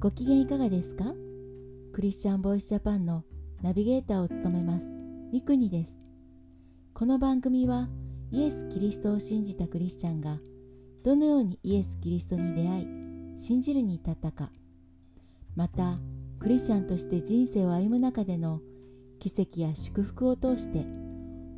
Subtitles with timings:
[0.00, 1.12] ご機嫌いかがですか？
[1.92, 3.22] クリスチャンボイスジャパンの
[3.60, 4.86] ナビゲーターを務めます。
[5.30, 6.00] ミクニです。
[6.94, 7.86] この番組は
[8.30, 10.38] イエス・キリストを信じたクリスチャンが
[11.04, 12.86] どのようにイエス・キリストに出会い
[13.38, 14.50] 信じるに至ったか
[15.54, 15.98] また
[16.38, 18.62] クリスチャンとして人生を歩む中での
[19.18, 20.86] 奇跡や祝福を通して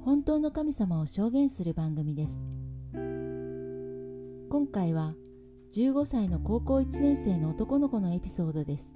[0.04, 2.44] 本当の神様を証言する番組です。
[4.50, 5.14] 今回は
[5.72, 8.94] 15歳の高校1年生の男の子のエピソードです。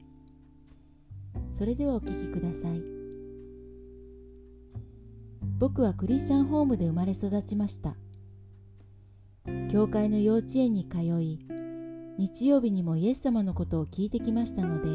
[1.50, 2.83] それではお聞きください。
[5.59, 7.97] 僕はクリスチャンホームで生まれ育ちました。
[9.70, 11.38] 教会の幼稚園に通い
[12.19, 14.88] 日曜日にもイエス様のことを聞いてきましたので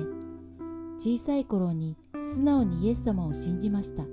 [0.98, 4.04] 小さい頃に素直にイエス様を信じました。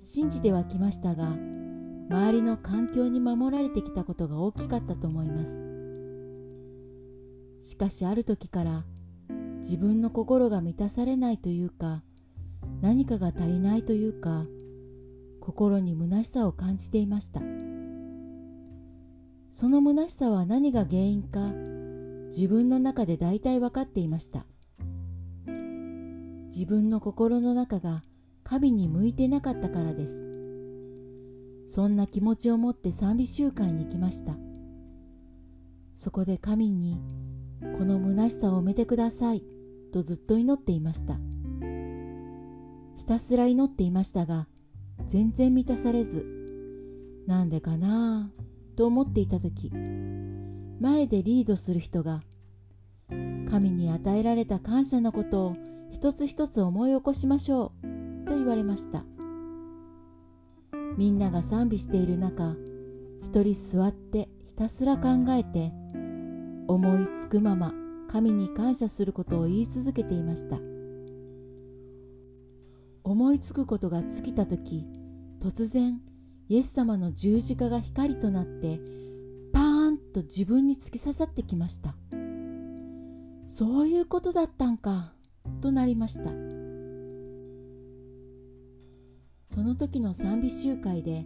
[0.00, 1.36] 信じてはきましたが
[2.10, 5.62] 周りの環境に守られてきたことが大きかったと思います。
[7.60, 8.84] しかしある時から
[9.58, 12.02] 自分の心が満たされないというか
[12.80, 14.46] 何かが足りないというか
[15.40, 17.40] 心に虚しさを感じていました。
[19.50, 21.40] その虚しさは何が原因か
[22.30, 24.46] 自分の中で大体分かっていました。
[26.46, 28.02] 自分の心の中が
[28.44, 30.27] 神に向いてなかったからです。
[31.68, 34.32] そんな気持ちを持って賛美集会に行きました。
[35.94, 36.98] そこで神に
[37.78, 39.44] この虚しさを埋めてください
[39.92, 41.18] とずっと祈っていました。
[42.96, 44.48] ひたすら祈っていましたが
[45.06, 46.26] 全然満たされず
[47.26, 48.30] なんでかな？
[48.74, 49.70] ぁと思っていた時
[50.80, 52.22] 前でリードする人が
[53.10, 55.56] 神に与えられた感謝のことを
[55.90, 59.04] 一つ一つ思い起こしましょうと言われました。
[60.98, 62.56] みんなが賛美している中
[63.22, 65.70] 一人座ってひたすら考えて
[66.66, 67.72] 思いつくまま
[68.10, 70.58] 神に感謝することを言い続けていました。
[73.04, 74.84] 思いつくことが尽きた時
[75.40, 76.00] 突然
[76.48, 78.80] イエス様の十字架が光となって
[79.52, 81.94] パーンと自分に突き刺さってきました。
[83.46, 85.12] そういうことだったんか
[85.60, 86.47] となりました。
[89.48, 91.24] その時の賛美集会で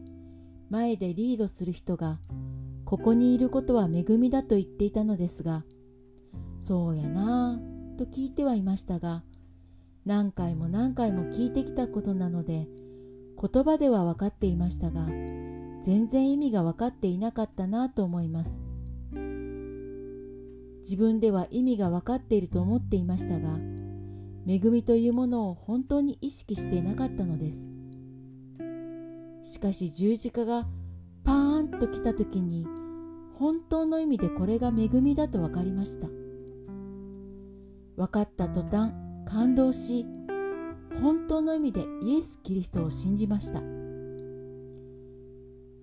[0.71, 2.21] 前でリードする人が
[2.85, 5.65] ここにいることは恵みだと言っていたのですが
[6.61, 9.25] そうやなぁと聞いてはいましたが
[10.07, 12.69] 何回も何回も聞いてきたことなので
[13.41, 15.05] 言葉では分かっていましたが
[15.83, 18.63] 全然意味が分かっていなかったなと思います。
[20.83, 23.59] 自分では意味が分かっていると思っていましたが
[24.47, 27.82] 恵みというものを本当に意識していなかったのです。
[29.43, 30.67] しかし十字架が
[31.25, 32.67] パーンと来た時に
[33.35, 36.09] 本当の意味でこれが恵みだと分かりました。
[37.97, 38.93] 分かった途端
[39.27, 40.07] 感動し
[41.01, 43.61] 本当の意味でイエス・キリストを信じました。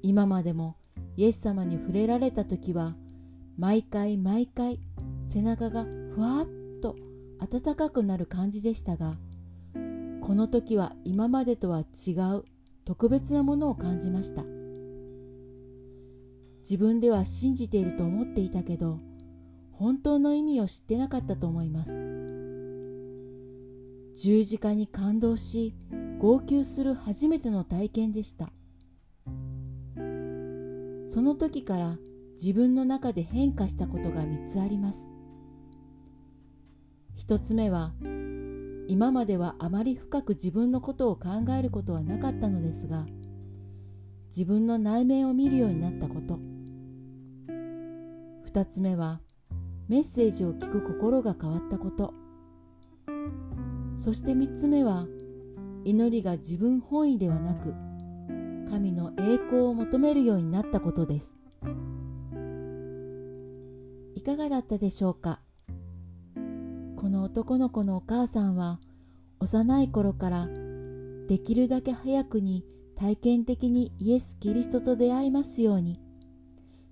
[0.02, 0.78] 今までも
[1.18, 2.96] イエス様に触れられた時は
[3.58, 4.80] 毎回毎回
[5.28, 5.84] 背中が
[6.16, 6.48] ふわっ
[6.82, 6.96] と
[7.40, 9.16] 暖かくなる感じでしたが
[10.22, 12.46] この時は今までとは違う
[12.90, 14.44] 特別なものを感じました。
[16.62, 18.98] 自分では信じていると思っていたけど
[19.72, 21.92] 本当の意味を知ってなかったと思います。
[24.16, 25.76] 十字架に感動し
[26.18, 28.52] 号泣する初めての体験でした。
[31.06, 32.00] その時から
[32.42, 35.08] 自分の中で変化したことが3つあります。
[37.20, 37.94] 1つ目は
[38.90, 43.06] 今まではあまり深く自分のことを考えることはなかったのですが
[44.30, 46.40] 自分の内面を見るようになったこと。
[48.48, 49.22] 2つ目は
[49.88, 52.16] メッセージを聞く心が変わったこと。
[53.96, 55.06] そして3つ目は
[55.84, 57.76] 祈りが自分本位ではなく
[58.72, 61.36] 神の栄光を求めるようになったことです。
[64.16, 65.42] いかがだったでしょうか？
[67.00, 68.78] この男の子のお母さんは
[69.40, 70.50] 幼い頃から
[71.30, 72.66] できるだけ早くに
[72.98, 76.02] 体験的にイエス・キリストと出会いますように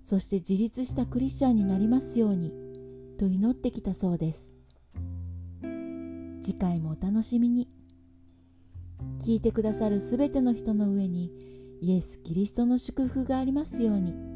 [0.00, 2.54] そして自立したクリスチャンになりますように
[3.18, 4.50] と祈ってきたそうです
[6.40, 7.68] 次回もお楽しみに
[9.20, 11.30] 聞いてくださるすべての人の上に
[11.82, 14.27] イエス・キリストの祝福がありますように。